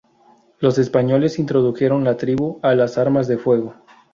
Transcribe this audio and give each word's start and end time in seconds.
Los 0.57 0.79
españoles 0.79 1.37
introdujeron 1.37 2.03
la 2.03 2.17
tribu 2.17 2.57
a 2.63 2.73
las 2.73 2.97
armas 2.97 3.27
de 3.27 3.37
fuego. 3.37 3.75